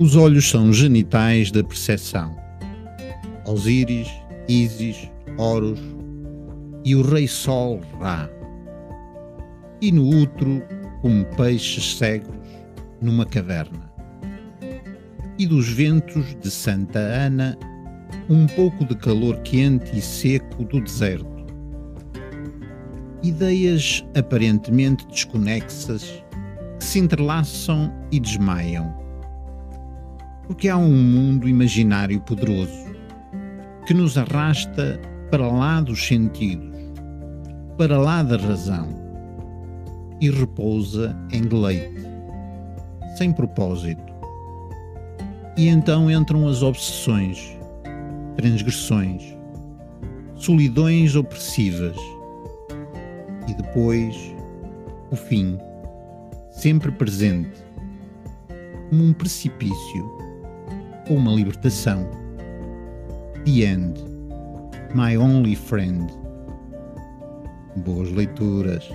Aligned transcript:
Os 0.00 0.16
olhos 0.16 0.48
são 0.48 0.72
genitais 0.72 1.50
da 1.50 1.62
percepção. 1.62 2.34
Osíris, 3.46 4.08
Ísis, 4.48 5.10
Horus 5.36 5.78
e 6.86 6.96
o 6.96 7.02
Rei 7.02 7.28
Sol 7.28 7.82
Ra. 8.00 8.26
E 9.78 9.92
no 9.92 10.08
útero, 10.08 10.62
como 11.02 11.26
peixes 11.36 11.98
cegos 11.98 12.34
numa 13.02 13.26
caverna. 13.26 13.92
E 15.38 15.46
dos 15.46 15.68
ventos 15.68 16.34
de 16.40 16.50
Santa 16.50 16.98
Ana, 16.98 17.58
um 18.30 18.46
pouco 18.46 18.86
de 18.86 18.96
calor 18.96 19.36
quente 19.40 19.98
e 19.98 20.00
seco 20.00 20.64
do 20.64 20.80
deserto. 20.80 21.44
Ideias 23.22 24.02
aparentemente 24.18 25.06
desconexas 25.08 26.24
que 26.78 26.84
se 26.86 27.00
entrelaçam 27.00 27.92
e 28.10 28.18
desmaiam. 28.18 29.09
Porque 30.50 30.68
há 30.68 30.76
um 30.76 30.90
mundo 30.90 31.48
imaginário 31.48 32.20
poderoso 32.22 32.84
que 33.86 33.94
nos 33.94 34.18
arrasta 34.18 35.00
para 35.30 35.46
lá 35.46 35.80
dos 35.80 36.04
sentidos, 36.04 36.76
para 37.78 37.96
lá 37.96 38.24
da 38.24 38.36
razão, 38.36 38.88
e 40.20 40.28
repousa 40.28 41.16
em 41.30 41.42
deleite, 41.42 42.04
sem 43.16 43.32
propósito. 43.32 44.12
E 45.56 45.68
então 45.68 46.10
entram 46.10 46.48
as 46.48 46.64
obsessões, 46.64 47.56
transgressões, 48.34 49.22
solidões 50.34 51.14
opressivas, 51.14 51.96
e 53.46 53.54
depois 53.54 54.16
o 55.12 55.16
fim, 55.16 55.56
sempre 56.50 56.90
presente, 56.90 57.56
como 58.88 59.04
um 59.04 59.12
precipício 59.12 60.29
ou 61.10 61.16
uma 61.16 61.32
libertação. 61.32 62.08
The 63.44 63.64
End, 63.64 64.00
My 64.94 65.18
Only 65.18 65.56
Friend. 65.56 66.06
Boas 67.84 68.10
leituras. 68.12 68.88